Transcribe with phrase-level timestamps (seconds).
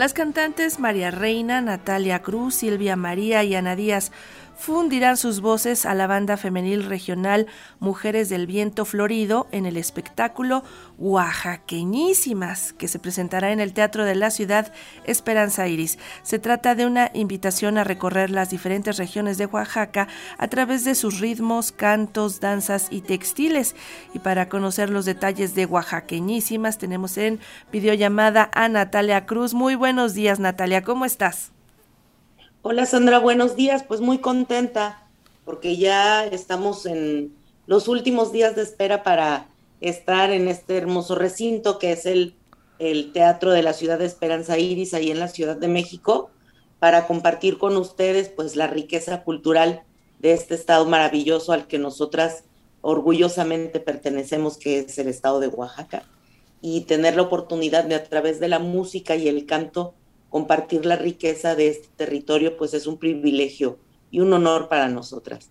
[0.00, 4.12] Las cantantes María Reina, Natalia Cruz, Silvia María y Ana Díaz
[4.60, 7.46] fundirán sus voces a la banda femenil regional
[7.78, 10.62] Mujeres del Viento Florido en el espectáculo
[10.98, 14.70] Oaxaqueñísimas, que se presentará en el Teatro de la Ciudad
[15.04, 15.98] Esperanza Iris.
[16.22, 20.94] Se trata de una invitación a recorrer las diferentes regiones de Oaxaca a través de
[20.94, 23.74] sus ritmos, cantos, danzas y textiles.
[24.12, 27.40] Y para conocer los detalles de Oaxaqueñísimas, tenemos en
[27.72, 29.54] videollamada a Natalia Cruz.
[29.54, 31.52] Muy buenos días, Natalia, ¿cómo estás?
[32.62, 33.84] Hola Sandra, buenos días.
[33.84, 35.08] Pues muy contenta
[35.46, 37.34] porque ya estamos en
[37.66, 39.48] los últimos días de espera para
[39.80, 42.34] estar en este hermoso recinto que es el,
[42.78, 46.32] el Teatro de la Ciudad de Esperanza Iris, ahí en la Ciudad de México,
[46.78, 49.84] para compartir con ustedes pues la riqueza cultural
[50.18, 52.44] de este estado maravilloso al que nosotras
[52.82, 56.02] orgullosamente pertenecemos, que es el estado de Oaxaca,
[56.60, 59.94] y tener la oportunidad de a través de la música y el canto
[60.30, 63.78] compartir la riqueza de este territorio, pues es un privilegio
[64.10, 65.50] y un honor para nosotras.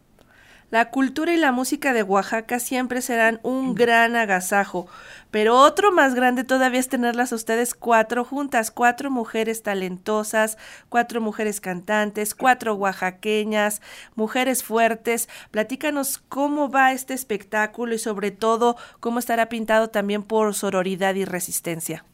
[0.72, 4.86] La cultura y la música de Oaxaca siempre serán un gran agasajo,
[5.32, 11.60] pero otro más grande todavía es tenerlas ustedes cuatro juntas, cuatro mujeres talentosas, cuatro mujeres
[11.60, 13.82] cantantes, cuatro oaxaqueñas,
[14.14, 15.28] mujeres fuertes.
[15.50, 21.26] Platícanos cómo va este espectáculo y sobre todo cómo estará pintado también por sororidad y
[21.26, 22.06] resistencia.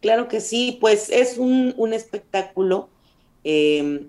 [0.00, 2.88] Claro que sí, pues es un, espectáculo
[3.44, 4.08] em,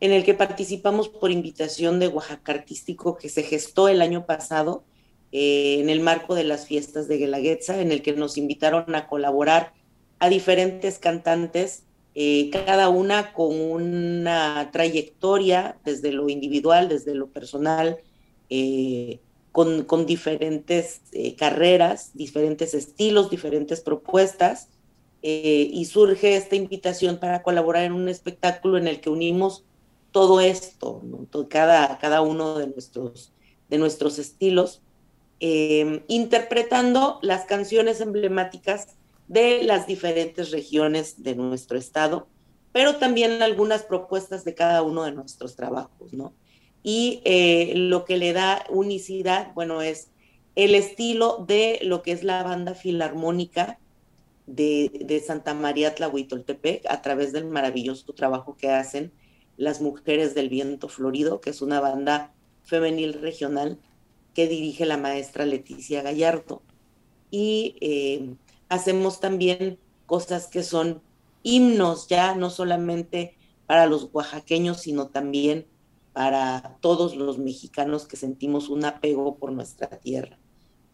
[0.00, 4.84] en el que participamos por invitación de Oaxaca Artístico que se gestó el año pasado
[5.30, 9.06] eh, en el marco de las fiestas de Guelaguetza, en el que nos invitaron a
[9.06, 9.74] colaborar
[10.18, 17.98] a diferentes cantantes, eh, cada una con una trayectoria desde lo individual, desde lo personal,
[18.50, 19.20] eh,
[19.52, 21.02] con, con, diferentes
[21.36, 24.68] carreras, diferentes estilos, diferentes propuestas
[25.22, 29.64] eh, y surge esta invitación para colaborar en un espectáculo en el que unimos
[30.12, 31.02] todo esto,
[31.48, 33.32] cada, cada uno de nuestros,
[33.68, 34.80] de nuestros estilos,
[35.40, 38.96] em, interpretando las canciones emblemáticas
[39.26, 42.28] de las diferentes regiones de nuestro estado,
[42.72, 46.32] pero también algunas propuestas de cada uno de nuestros trabajos, ¿no?
[46.82, 50.10] Y eh, lo que le da unicidad, bueno, es
[50.54, 53.78] el estilo de lo que es la banda filarmónica,
[54.48, 59.12] de, Santa María Tlahuitoltepec a través del maravilloso trabajo que hacen
[59.56, 62.32] las Mujeres del Viento Florido, que es una banda
[62.64, 63.78] femenil regional
[64.34, 66.62] que dirige la maestra Leticia Gallardo.
[67.30, 68.34] Y eh,
[68.68, 71.02] hacemos también cosas que son
[71.42, 73.36] himnos ya, no solamente
[73.66, 75.66] para los oaxaqueños, sino también
[76.14, 80.38] para todos los mexicanos que sentimos un apego por nuestra tierra.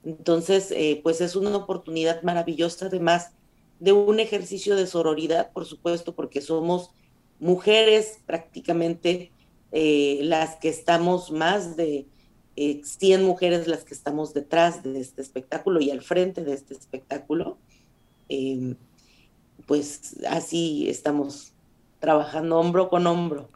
[0.04, 3.32] Entonces, eh, pues es una oportunidad maravillosa, además,
[3.80, 6.90] de un ejercicio de sororidad, por supuesto, porque somos
[7.38, 9.32] mujeres prácticamente
[9.72, 12.06] eh, las que estamos más de
[12.56, 16.74] 100 eh, mujeres las que estamos detrás de este espectáculo y al frente de este
[16.74, 17.58] espectáculo.
[18.28, 18.76] Em,
[19.66, 21.52] pues así estamos
[21.98, 23.48] trabajando hombro con hombro.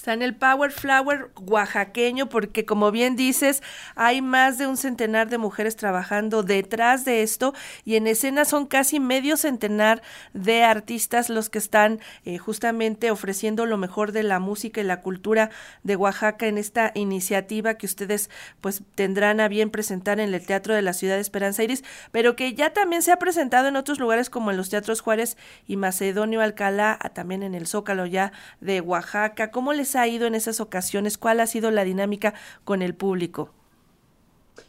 [0.00, 3.62] Está en el Power Flower oaxaqueño porque como bien dices,
[3.96, 7.52] hay más de un centenar de mujeres trabajando detrás de esto
[7.84, 10.00] y en escena son casi medio centenar
[10.32, 15.02] de artistas los que están eh, justamente ofreciendo lo mejor de la música y la
[15.02, 15.50] cultura
[15.82, 18.30] de Oaxaca en esta iniciativa que ustedes
[18.62, 22.36] pues tendrán a bien presentar en el Teatro de la Ciudad de Esperanza Iris, pero
[22.36, 25.36] que ya también se ha presentado en otros lugares como en los Teatros Juárez
[25.66, 28.32] y Macedonio Alcalá, también en el Zócalo ya
[28.62, 29.50] de Oaxaca.
[29.50, 31.18] ¿Cómo les ha ido en esas ocasiones?
[31.18, 32.34] ¿Cuál ha sido la dinámica
[32.64, 33.50] con el público?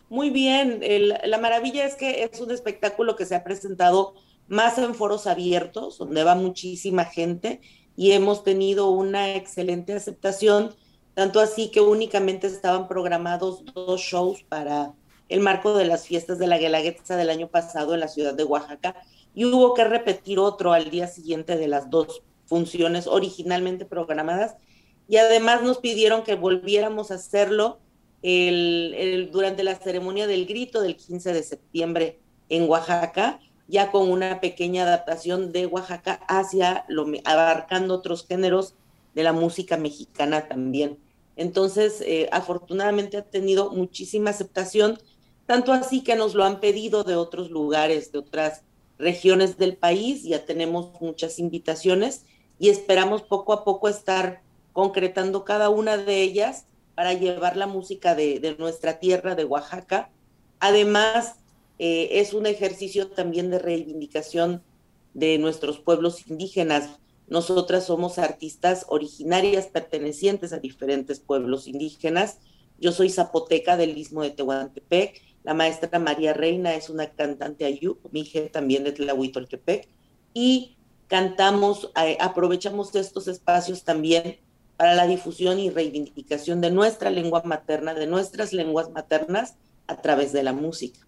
[0.09, 0.81] Muy bien,
[1.23, 4.13] la maravilla es que es un espectáculo que se ha presentado
[4.47, 7.61] más en foros abiertos, donde va muchísima gente
[7.95, 10.75] y hemos tenido una excelente aceptación,
[11.13, 14.93] tanto así que únicamente estaban programados dos shows para
[15.29, 18.43] el marco de las fiestas de la Guelaguetza del año pasado en la ciudad de
[18.43, 18.95] Oaxaca
[19.33, 24.57] y hubo que repetir otro al día siguiente de las dos funciones originalmente programadas
[25.11, 27.79] y además nos pidieron que volviéramos a hacerlo
[28.21, 34.39] el, durante la ceremonia del grito del 15 de septiembre en Oaxaca, ya con una
[34.39, 38.75] pequeña adaptación de Oaxaca hacia lo abarcando otros géneros
[39.13, 40.97] de la música mexicana también.
[41.35, 44.97] Entonces, eh, afortunadamente ha tenido muchísima aceptación,
[45.45, 48.63] tanto así que nos lo han pedido de otros lugares, de otras
[48.97, 52.23] regiones del país, ya tenemos muchas invitaciones
[52.59, 54.41] y esperamos poco a poco estar
[54.73, 56.65] concretando cada una de ellas
[56.95, 60.09] para llevar la música de, nuestra tierra, de Oaxaca.
[60.59, 61.35] Además,
[61.79, 64.63] eh, es un ejercicio también de reivindicación
[65.13, 66.99] de nuestros pueblos indígenas.
[67.27, 72.39] Nosotras somos artistas originarias pertenecientes a diferentes pueblos indígenas.
[72.79, 75.21] Yo soy zapoteca del istmo de Tehuantepec.
[75.43, 79.87] La maestra María Reina es una cantante ayú, mi hija también de Tlahuitoltepec.
[80.33, 80.77] Y
[81.07, 84.39] cantamos, eh, aprovechamos estos espacios también
[84.81, 89.53] para la difusión y reivindicación de nuestra lengua materna, de nuestras lenguas maternas
[89.85, 90.99] a través de la música.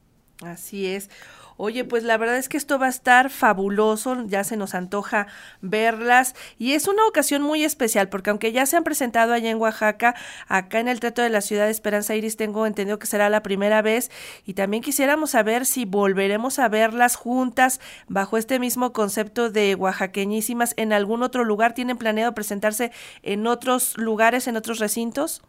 [0.43, 1.09] Así es.
[1.57, 5.27] Oye, pues la verdad es que esto va a estar fabuloso, ya se nos antoja
[5.61, 9.57] verlas y es una ocasión muy especial porque aunque ya se han presentado allá en
[9.57, 10.15] Oaxaca,
[10.47, 13.43] acá en el Teatro de la Ciudad de Esperanza Iris tengo entendido que será la
[13.43, 14.11] primera vez
[14.45, 20.73] y también quisiéramos saber si volveremos a verlas juntas bajo este mismo concepto de oaxaqueñísimas
[20.77, 21.73] en algún otro lugar.
[21.73, 22.91] ¿Tienen planeado presentarse
[23.21, 25.41] en otros lugares, en otros recintos?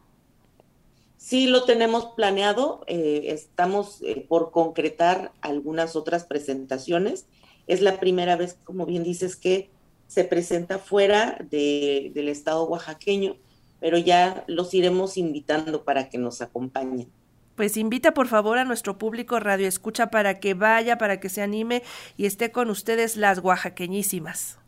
[1.24, 2.84] Sí, lo tenemos planeado.
[2.86, 7.24] Eh, estamos eh, por concretar algunas otras presentaciones.
[7.66, 9.70] Es la primera vez, como bien dices, que
[10.06, 13.36] se presenta fuera del estado oaxaqueño,
[13.80, 17.08] pero ya los iremos invitando para que nos acompañen.
[17.56, 21.40] Pues invita por favor a nuestro público Radio Escucha para que vaya, para que se
[21.40, 21.82] anime
[22.18, 24.58] y esté con ustedes las oaxaqueñísimas.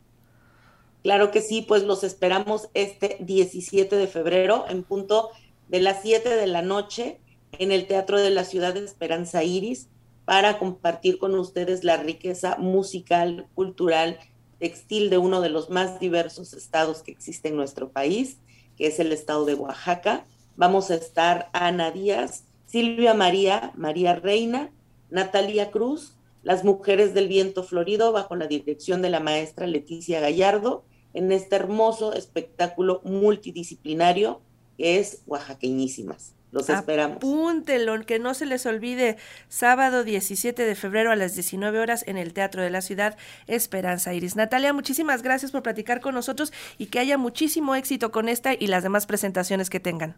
[1.03, 5.29] Claro que sí, pues los esperamos este 17 de febrero en punto
[5.69, 7.21] de las 7 de la noche
[7.53, 9.89] en el Teatro de la Ciudad de Esperanza Iris
[10.25, 14.19] para compartir con ustedes la riqueza musical, cultural,
[14.59, 18.39] textil de uno de los más diversos estados que existe en nuestro país,
[18.77, 20.25] que es el estado de Oaxaca.
[20.57, 24.71] Vamos a estar Ana Díaz, Silvia María, María Reina,
[25.11, 30.85] Natalia Cruz, las mujeres del viento florido bajo la dirección de la maestra Leticia Gallardo
[31.13, 34.41] en este hermoso espectáculo multidisciplinario
[34.79, 36.35] es oaxaqueñísimas.
[36.53, 37.17] Los esperamos.
[37.17, 39.17] Apúntelo, que no se les olvide,
[39.49, 44.15] sábado 17 de febrero a las 19 horas en el Teatro de la Ciudad Esperanza
[44.15, 44.37] Iris.
[44.37, 48.69] Natalia, muchísimas gracias por platicar con nosotros y que haya muchísimo éxito con esta y
[48.69, 50.17] las demás presentaciones que tengan.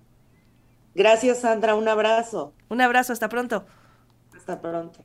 [0.95, 1.75] Gracias, Sandra.
[1.75, 2.53] Un abrazo.
[2.69, 3.67] Un abrazo, hasta pronto.
[4.37, 5.05] Hasta pronto.